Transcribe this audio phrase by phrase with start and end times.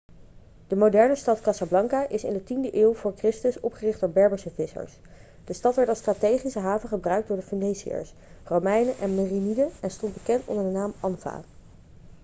[0.67, 4.97] de moderne stad casablanca is in de 10e eeuw voor christus opgericht door berberse vissers
[5.45, 10.13] de stad werd als strategische haven gebruikt door de feniciërs romeinen en meriniden en stond
[10.13, 11.41] bekend onder de naam anfa